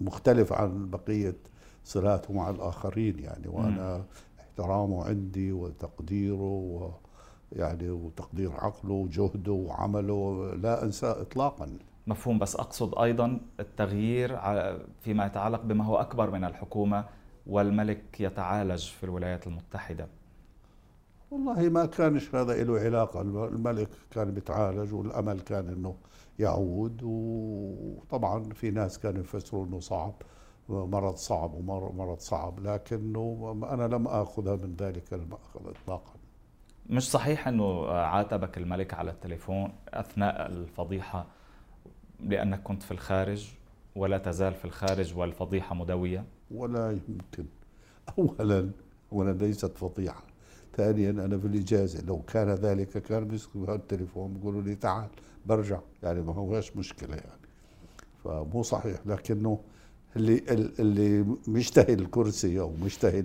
مختلف 0.00 0.52
عن 0.52 0.90
بقية 0.90 1.36
صلاته 1.84 2.34
مع 2.34 2.50
الآخرين 2.50 3.18
يعني. 3.18 3.48
وأنا 3.48 4.04
احترامه 4.40 5.04
عندي 5.04 5.52
وتقديره 5.52 6.90
ويعني 7.52 7.90
وتقدير 7.90 8.52
عقله 8.52 8.92
وجهده 8.94 9.52
وعمله 9.52 10.54
لا 10.54 10.84
أنساه 10.84 11.20
اطلاقا. 11.20 11.78
مفهوم 12.06 12.38
بس 12.38 12.56
أقصد 12.56 12.98
أيضا 12.98 13.40
التغيير 13.60 14.38
فيما 15.00 15.26
يتعلق 15.26 15.62
بما 15.62 15.84
هو 15.84 15.96
أكبر 15.96 16.30
من 16.30 16.44
الحكومة 16.44 17.04
والملك 17.46 18.20
يتعالج 18.20 18.86
في 18.86 19.04
الولايات 19.04 19.46
المتحدة. 19.46 20.08
والله 21.30 21.68
ما 21.68 21.86
كانش 21.86 22.34
هذا 22.34 22.64
له 22.64 22.78
علاقة. 22.80 23.20
الملك 23.20 23.88
كان 24.10 24.30
بيتعالج 24.30 24.94
والأمل 24.94 25.40
كان 25.40 25.68
أنه 25.68 25.96
يعود 26.38 27.00
وطبعا 27.02 28.52
في 28.52 28.70
ناس 28.70 28.98
كانوا 28.98 29.20
يفسروا 29.20 29.66
أنه 29.66 29.80
صعب 29.80 30.14
مرض 30.68 31.14
صعب 31.14 31.54
ومرض 31.54 32.18
صعب 32.18 32.60
لكنه 32.60 33.58
أنا 33.70 33.94
لم 33.94 34.06
آخذها 34.08 34.56
من 34.56 34.76
ذلك 34.78 35.12
المأخذ 35.14 35.60
إطلاقا. 35.68 36.12
مش 36.90 37.10
صحيح 37.10 37.48
إنه 37.48 37.88
عاتبك 37.90 38.58
الملك 38.58 38.94
على 38.94 39.10
التليفون 39.10 39.72
أثناء 39.88 40.46
الفضيحة 40.46 41.26
لأنك 42.20 42.62
كنت 42.62 42.82
في 42.82 42.90
الخارج 42.90 43.52
ولا 43.96 44.18
تزال 44.18 44.54
في 44.54 44.64
الخارج 44.64 45.18
والفضيحة 45.18 45.74
مدوية؟ 45.74 46.24
ولا 46.50 46.90
يمكن. 46.90 47.44
اولا 48.18 48.70
اولا 49.12 49.32
ليست 49.32 49.78
فضيحه 49.78 50.24
ثانيا 50.76 51.10
أنا 51.10 51.38
في 51.38 51.46
الإجازة. 51.46 52.02
لو 52.06 52.22
كان 52.32 52.50
ذلك 52.50 52.88
كان 52.88 53.24
بيسكوا 53.24 53.74
التليفون 53.74 54.34
بيقولوا 54.34 54.62
لي 54.62 54.74
تعال 54.74 55.08
برجع. 55.46 55.80
يعني 56.02 56.20
ما 56.20 56.32
هوش 56.32 56.76
مشكلة 56.76 57.16
يعني. 57.16 57.40
فمو 58.24 58.62
صحيح. 58.62 58.98
لكنه 59.06 59.58
اللي 60.16 60.42
اللي 60.78 61.26
مشتهي 61.48 61.94
الكرسي 61.94 62.60
أو 62.60 62.72
مشتهي 62.84 63.24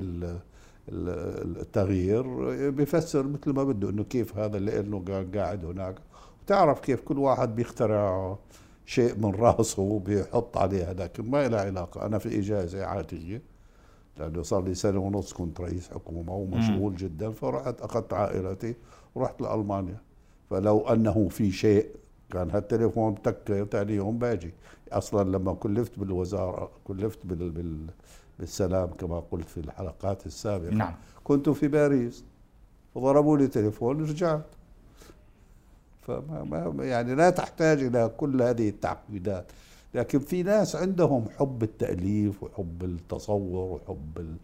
التغيير 0.90 2.24
بيفسر 2.70 3.28
مثل 3.28 3.52
ما 3.52 3.64
بده 3.64 3.90
إنه 3.90 4.04
كيف 4.04 4.38
هذا 4.38 4.58
اللي 4.58 4.80
انه 4.80 5.26
قاعد 5.36 5.66
هناك. 5.66 5.96
وتعرف 6.44 6.80
كيف 6.80 7.02
كل 7.02 7.18
واحد 7.18 7.56
بيخترع 7.56 8.38
شيء 8.86 9.16
من 9.16 9.32
راسه 9.36 10.00
بيحط 10.00 10.58
عليه 10.58 10.92
لكن 10.92 11.30
ما 11.30 11.48
له 11.48 11.58
علاقة. 11.58 12.06
أنا 12.06 12.18
في 12.18 12.40
إجازة 12.40 12.86
عاديه 12.86 13.42
لأنه 14.18 14.42
صار 14.42 14.64
لي 14.64 14.76
سنة 14.76 15.00
ونص 15.00 15.34
كنت 15.34 15.62
رئيس 15.62 15.90
حكومة 15.90 16.34
ومشغول 16.34 16.96
جدا 16.96 17.32
فرحت 17.32 17.82
أخذت 17.82 18.14
عائلتي 18.14 18.76
ورحت 19.16 19.42
لألمانيا. 19.42 19.98
فلو 20.50 20.80
أنه 20.80 21.28
في 21.30 21.52
شيء 21.52 21.88
كان 22.32 22.50
هالتليفون 22.50 23.22
تك 23.22 23.68
ثاني 23.72 23.94
يوم 23.94 24.18
باجي. 24.18 24.54
أصلا 24.92 25.30
لما 25.30 25.54
كلفت 25.54 26.00
بالوزارة 26.00 26.72
كلفت 26.84 27.26
بال 27.26 27.50
بال 27.50 27.86
بالسلام 28.40 28.88
كما 28.88 29.20
قلت 29.32 29.50
في 29.50 29.58
الحلقات 29.58 30.26
السابقة. 30.26 30.74
نعم. 30.74 30.94
كنت 31.24 31.50
في 31.50 31.68
باريس 31.68 32.24
وضربوا 32.96 33.38
لي 33.38 33.48
تليفون 33.48 34.02
رجعت. 34.02 34.46
فما 36.02 36.70
ما 36.70 36.86
يعني 36.86 37.16
لا 37.16 37.30
تحتاج 37.30 37.84
إلى 37.84 38.12
كل 38.18 38.42
هذه 38.42 38.70
التعقيدات. 38.70 39.52
لكن 39.94 40.20
في 40.20 40.44
ناس 40.44 40.76
عندهم 40.76 41.26
حب 41.40 41.64
التأليف 41.64 42.44
وحب 42.44 42.84
التصور 42.84 43.72
وحب 43.72 44.38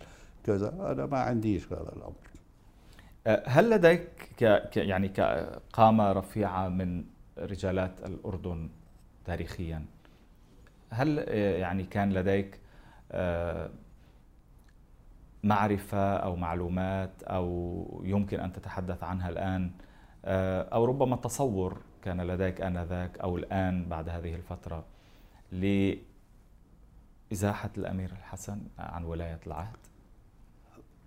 كذا. 0.44 0.92
أنا 0.92 1.06
ما 1.06 1.20
عنديش 1.20 1.74
هذا 1.74 1.94
الأمر. 1.96 2.28
أه، 3.28 3.44
هل 3.48 3.70
لديك 3.70 4.10
ك 4.38 4.78
يعني 4.78 5.08
كقامة 5.10 6.12
رفيعة 6.12 6.68
من 6.70 7.04
رجالات 7.38 7.92
الأردن 8.06 8.70
تاريخيا؟ 9.26 9.86
هل 10.90 11.20
أه، 11.20 11.58
يعني 11.58 11.84
كان 11.84 12.14
لديك 12.14 12.60
أه، 13.12 13.70
معرفة 15.44 16.18
أو 16.18 16.36
معلومات 16.36 17.24
أو 17.24 18.02
يمكن 18.04 18.40
أن 18.40 18.54
تتحدث 18.54 19.04
عنها 19.04 19.30
الآن 19.30 19.72
أو 20.26 20.86
ربما 20.86 21.16
تصور 21.16 21.78
كان 22.02 22.22
لديك 22.22 22.62
آنذاك 22.62 23.20
أو 23.20 23.38
الآن 23.38 23.86
بعد 23.90 24.10
هذه 24.10 24.36
الفترة 24.36 24.84
لإزاحة 27.32 27.70
الأمير 27.78 28.12
الحسن 28.12 28.60
عن 28.80 29.04
ولاية 29.04 29.40
العهد؟ 29.48 29.78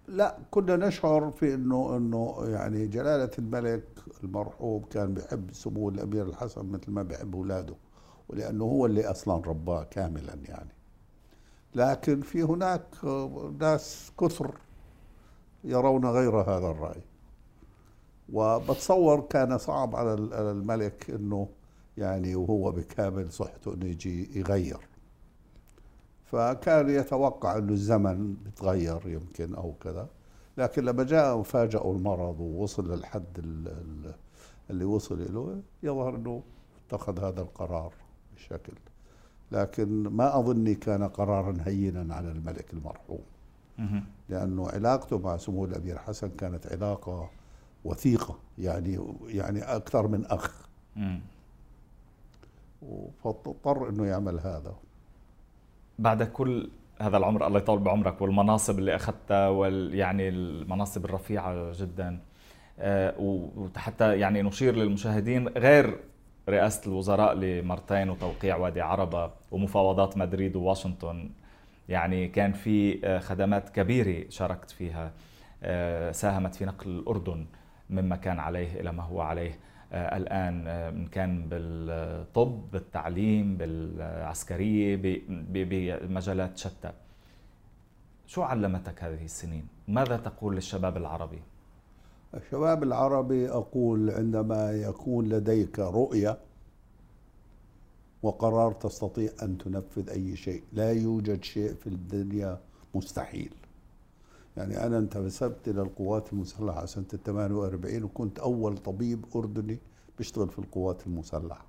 لا 0.08 0.38
كنا 0.50 0.76
نشعر 0.76 1.30
في 1.30 1.54
إنه 1.54 1.96
إنه 1.96 2.36
يعني 2.40 2.86
جلالة 2.86 3.30
الملك 3.38 3.84
المرحوم 4.24 4.82
كان 4.82 5.14
بيحب 5.14 5.52
سمو 5.52 5.88
الأمير 5.88 6.26
الحسن 6.26 6.66
مثل 6.66 6.90
ما 6.90 7.02
بيحب 7.02 7.34
اولاده 7.34 7.74
ولأنه 8.28 8.64
هو 8.64 8.86
اللي 8.86 9.10
أصلا 9.10 9.42
رباه 9.46 9.84
كاملا 9.84 10.34
يعني 10.48 10.70
لكن 11.74 12.20
في 12.20 12.42
هناك 12.42 13.04
ناس 13.60 14.12
كثر 14.20 14.54
يرون 15.64 16.06
غير 16.06 16.36
هذا 16.40 16.66
الرأي 16.70 17.00
وبتصور 18.32 19.20
كان 19.20 19.58
صعب 19.58 19.96
على 19.96 20.14
الملك 20.14 21.10
إنه 21.10 21.48
يعني 21.96 22.36
وهو 22.36 22.72
بكامل 22.72 23.32
صحته 23.32 23.74
إنه 23.74 23.86
يجي 23.86 24.38
يغير. 24.38 24.80
فكان 26.24 26.90
يتوقع 26.90 27.58
إنه 27.58 27.72
الزمن 27.72 28.34
بتغير 28.34 29.00
يمكن 29.06 29.54
أو 29.54 29.74
كذا. 29.80 30.08
لكن 30.58 30.84
لما 30.84 31.04
جاء 31.04 31.36
وفاجأه 31.36 31.92
المرض 31.92 32.40
ووصل 32.40 32.92
للحد 32.92 33.38
اللي 34.70 34.84
وصل 34.84 35.34
له 35.34 35.60
يظهر 35.82 36.16
إنه 36.16 36.42
اتخذ 36.86 37.24
هذا 37.24 37.40
القرار 37.40 37.92
بشكل. 38.36 38.72
لكن 39.52 40.02
ما 40.02 40.38
أظني 40.38 40.74
كان 40.74 41.08
قرارا 41.08 41.56
هينا 41.64 42.14
على 42.14 42.30
الملك 42.30 42.72
المرحوم. 42.72 43.22
لأنه 44.28 44.68
علاقته 44.68 45.18
مع 45.18 45.36
سمو 45.36 45.64
الأمير 45.64 45.98
حسن 45.98 46.28
كانت 46.28 46.66
علاقة 46.72 47.30
وثيقة 47.84 48.38
يعني 48.58 48.98
يعني 49.26 49.62
أكثر 49.62 50.08
من 50.08 50.26
أخ. 50.26 50.68
فاضطر 53.24 53.88
إنه 53.88 54.06
يعمل 54.06 54.40
هذا. 54.40 54.74
بعد 55.98 56.22
كل 56.22 56.70
هذا 57.00 57.16
العمر 57.16 57.46
الله 57.46 57.58
يطول 57.58 57.78
بعمرك 57.78 58.20
والمناصب 58.20 58.78
اللي 58.78 58.94
أخذتها 58.96 59.48
وال 59.48 59.94
يعني 59.94 60.28
المناصب 60.28 61.04
الرفيعة 61.04 61.72
جدا. 61.72 62.20
آه، 62.78 63.14
وحتى 63.18 64.18
يعني 64.18 64.42
نشير 64.42 64.76
للمشاهدين 64.76 65.48
غير 65.48 66.00
رئاسة 66.48 66.88
الوزراء 66.90 67.34
لمرتين 67.34 68.10
وتوقيع 68.10 68.56
وادي 68.56 68.80
عربة 68.80 69.30
ومفاوضات 69.50 70.16
مدريد 70.18 70.56
وواشنطن. 70.56 71.30
يعني 71.88 72.28
كان 72.28 72.52
في 72.52 73.06
آه، 73.06 73.18
خدمات 73.18 73.68
كبيرة 73.68 74.30
شاركت 74.30 74.70
فيها 74.70 75.12
آه، 75.62 76.12
ساهمت 76.12 76.54
في 76.54 76.64
نقل 76.64 76.90
الأردن. 76.90 77.46
مما 77.90 78.16
كان 78.16 78.38
عليه 78.38 78.80
إلى 78.80 78.92
ما 78.92 79.02
هو 79.02 79.20
عليه 79.20 79.58
آه، 79.92 80.16
الآن 80.16 80.66
آه، 80.66 80.88
إن 80.88 81.06
كان 81.06 81.48
بالطب 81.48 82.70
بالتعليم 82.72 83.56
بالعسكرية 83.56 84.96
بمجالات 85.28 86.58
شتى 86.58 86.92
شو 88.26 88.42
علمتك 88.42 89.04
هذه 89.04 89.24
السنين؟ 89.24 89.66
ماذا 89.88 90.16
تقول 90.16 90.54
للشباب 90.54 90.96
العربي؟ 90.96 91.42
الشباب 92.34 92.82
العربي 92.82 93.50
أقول 93.50 94.10
عندما 94.10 94.72
يكون 94.72 95.28
لديك 95.28 95.78
رؤية 95.78 96.38
وقرار 98.22 98.72
تستطيع 98.72 99.30
أن 99.42 99.58
تنفذ 99.58 100.10
أي 100.10 100.36
شيء 100.36 100.62
لا 100.72 100.92
يوجد 100.92 101.44
شيء 101.44 101.74
في 101.74 101.86
الدنيا 101.86 102.58
مستحيل 102.94 103.52
يعني 104.56 104.86
أنا 104.86 104.98
انتسبت 104.98 105.68
إلى 105.68 105.82
القوات 105.82 106.32
المسلحة 106.32 106.86
سنة 106.86 107.04
48 107.24 108.02
وكنت 108.02 108.38
أول 108.38 108.78
طبيب 108.78 109.24
أردني 109.36 109.78
بيشتغل 110.18 110.48
في 110.48 110.58
القوات 110.58 111.06
المسلحة. 111.06 111.64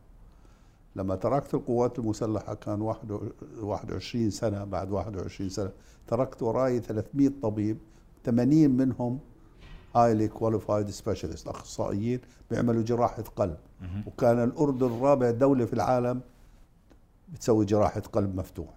لما 0.95 1.15
تركت 1.15 1.53
القوات 1.53 1.99
المسلحة 1.99 2.53
كان 2.53 2.81
21 2.81 4.29
سنة 4.29 4.63
بعد 4.63 4.91
21 4.91 5.49
سنة 5.49 5.71
تركت 6.07 6.41
وراي 6.43 6.79
300 6.79 7.31
طبيب 7.41 7.77
80 8.25 8.69
منهم 8.69 9.19
highly 9.95 10.27
qualified 10.27 10.89
specialist 10.89 11.47
أخصائيين 11.47 12.19
بيعملوا 12.51 12.83
جراحة 12.83 13.23
قلب. 13.23 13.57
وكان 14.07 14.43
الأردن 14.43 14.99
رابع 15.01 15.31
دولة 15.31 15.65
في 15.65 15.73
العالم 15.73 16.21
بتسوي 17.33 17.65
جراحة 17.65 17.99
قلب 18.01 18.35
مفتوح. 18.35 18.69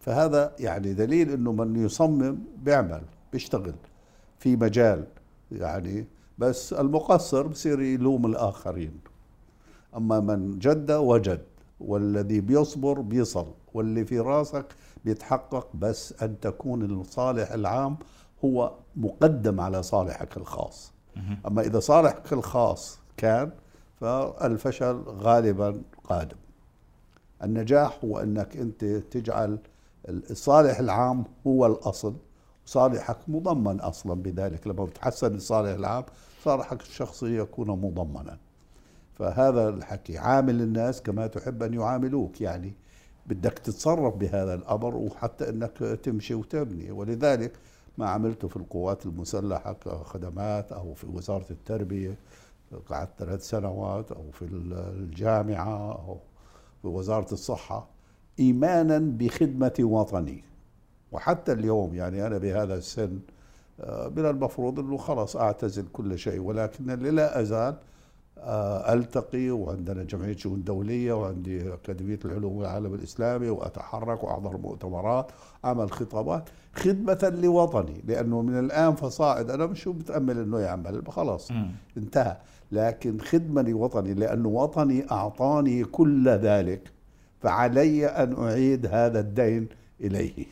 فهذا 0.00 0.54
يعني 0.58 0.94
دليل 0.94 1.30
إنه 1.30 1.52
من 1.52 1.84
يصمم 1.84 2.38
بيعمل. 2.62 3.02
بيشتغل 3.32 3.74
في 4.38 4.56
مجال 4.56 5.04
يعني 5.52 6.06
بس 6.38 6.72
المقصر 6.72 7.46
بصير 7.46 7.80
يلوم 7.80 8.26
الآخرين. 8.26 9.00
أما 9.96 10.20
من 10.20 10.58
جد 10.58 10.90
وجد 10.90 11.42
والذي 11.80 12.40
بيصبر 12.40 13.00
بيصل 13.00 13.46
واللي 13.74 14.04
في 14.04 14.18
راسك 14.20 14.66
بيتحقق 15.04 15.68
بس 15.74 16.22
أن 16.22 16.40
تكون 16.40 16.84
الصالح 16.84 17.52
العام 17.52 17.96
هو 18.44 18.72
مقدم 18.96 19.60
على 19.60 19.82
صالحك 19.82 20.36
الخاص. 20.36 20.92
أما 21.46 21.62
إذا 21.62 21.80
صالحك 21.80 22.32
الخاص 22.32 22.98
كان 23.16 23.50
فالفشل 24.00 25.02
غالبا 25.08 25.82
قادم. 26.04 26.36
النجاح 27.42 27.98
هو 28.04 28.18
أنك 28.18 28.56
أنت 28.56 28.84
تجعل 28.84 29.58
الصالح 30.08 30.78
العام 30.78 31.24
هو 31.46 31.66
الأصل. 31.66 32.14
صالحك 32.68 33.18
مضمن 33.28 33.80
أصلا 33.80 34.22
بذلك. 34.22 34.66
لما 34.66 34.84
بتحسن 34.84 35.34
الصالح 35.34 35.70
العام 35.70 36.04
صالحك 36.44 36.80
الشخصي 36.80 37.38
يكون 37.38 37.68
مضمنا. 37.70 38.38
فهذا 39.14 39.68
الحكي 39.68 40.18
عامل 40.18 40.62
الناس 40.62 41.02
كما 41.02 41.26
تحب 41.26 41.62
أن 41.62 41.74
يعاملوك. 41.74 42.40
يعني 42.40 42.72
بدك 43.26 43.52
تتصرف 43.58 44.14
بهذا 44.14 44.54
الأمر 44.54 44.96
وحتى 44.96 45.48
إنك 45.48 45.78
تمشي 46.02 46.34
وتبني. 46.34 46.90
ولذلك 46.90 47.52
ما 47.98 48.08
عملته 48.08 48.48
في 48.48 48.56
القوات 48.56 49.06
المسلحة 49.06 49.72
كخدمات 49.72 50.72
أو 50.72 50.94
في 50.94 51.06
وزارة 51.06 51.46
التربية 51.50 52.16
قعدت 52.88 53.10
ثلاث 53.18 53.48
سنوات 53.48 54.12
أو 54.12 54.30
في 54.32 54.44
الجامعة 54.44 55.92
أو 55.92 56.18
في 56.82 56.88
وزارة 56.88 57.32
الصحة 57.32 57.88
ايمانا 58.38 58.98
بخدمة 58.98 59.74
وطني. 59.80 60.44
وحتى 61.12 61.52
اليوم 61.52 61.94
يعني 61.94 62.26
أنا 62.26 62.38
بهذا 62.38 62.74
السن 62.74 63.18
آه، 63.80 64.08
من 64.16 64.26
المفروض 64.26 64.78
أنه 64.80 64.96
خلاص 64.96 65.36
أعتزل 65.36 65.84
كل 65.92 66.18
شيء 66.18 66.40
ولكنني 66.40 67.10
لا 67.10 67.40
أزال 67.40 67.74
آه، 68.38 68.92
ألتقي 68.92 69.50
وعندنا 69.50 70.02
جمعية 70.02 70.36
شؤون 70.36 70.64
دولية 70.64 71.12
وعندي 71.12 71.74
أكاديمية 71.74 72.18
العلوم 72.24 72.56
والعالم 72.56 72.94
الإسلامي 72.94 73.48
وأتحرك 73.50 74.24
وأحضر 74.24 74.56
مؤتمرات 74.56 75.26
أعمل 75.64 75.90
خطابات 75.92 76.48
خدمة 76.74 77.32
لوطني 77.42 78.02
لأنه 78.04 78.42
من 78.42 78.58
الآن 78.58 78.94
فصاعد 78.94 79.50
أنا 79.50 79.66
مش 79.66 79.88
متأمل 79.88 80.38
إنه 80.38 80.58
يعمل 80.58 81.02
خلاص 81.08 81.50
انتهى. 81.96 82.36
لكن 82.72 83.20
خدمة 83.20 83.62
لوطني 83.62 84.14
لأنه 84.14 84.48
وطني 84.48 85.10
أعطاني 85.10 85.84
كل 85.84 86.28
ذلك 86.28 86.90
فعلي 87.40 88.06
أن 88.06 88.34
أعيد 88.44 88.86
هذا 88.86 89.20
الدين 89.20 89.68
إليه. 90.00 90.46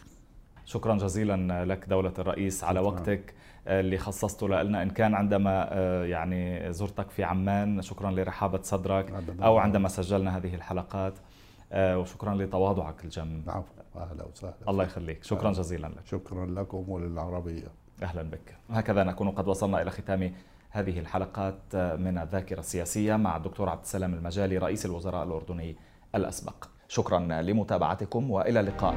شكرا 0.66 0.94
جزيلا 0.94 1.64
لك 1.64 1.84
دولة 1.88 2.12
الرئيس 2.18 2.64
على 2.64 2.80
وقتك 2.80 3.34
اللي 3.66 3.98
خصصته 3.98 4.48
لنا. 4.48 4.82
إن 4.82 4.90
كان 4.90 5.14
عندما 5.14 5.68
آه، 5.72 6.04
يعني 6.04 6.72
زرتك 6.72 7.10
في 7.10 7.24
عمان 7.24 7.82
شكرا 7.82 8.10
لرحابة 8.10 8.62
صدرك 8.62 9.12
أو 9.42 9.58
عندما 9.58 9.88
سجلنا 9.88 10.36
هذه 10.36 10.54
الحلقات 10.54 11.14
آه، 11.72 11.98
وشكرا 11.98 12.34
لتواضعك 12.34 13.04
الجم. 13.04 13.42
العفو. 13.44 13.72
أهلا 13.96 14.24
وسهلا. 14.24 14.54
الله 14.68 14.84
يخليك. 14.84 15.24
شكرا 15.24 15.52
جزيلا 15.52 15.86
لك. 15.86 16.06
شكرا 16.06 16.46
لكم 16.46 16.84
وللعربية. 16.88 17.68
أهلا 18.02 18.22
بك. 18.22 18.56
هكذا 18.70 19.04
نكون 19.04 19.30
قد 19.30 19.48
وصلنا 19.48 19.82
إلى 19.82 19.90
ختام 19.90 20.32
هذه 20.70 20.98
الحلقات 20.98 21.58
آه، 21.74 21.96
من 21.96 22.18
الذاكرة 22.18 22.60
السياسية 22.60 23.16
مع 23.16 23.36
الدكتور 23.36 23.68
عبد 23.68 23.82
السلام 23.82 24.14
المجالي 24.14 24.58
رئيس 24.58 24.86
الوزراء 24.86 25.24
الأردني 25.24 25.76
الأسبق. 26.14 26.64
شكرا 26.88 27.18
لمتابعتكم 27.42 28.30
وإلى 28.30 28.60
اللقاء. 28.60 28.94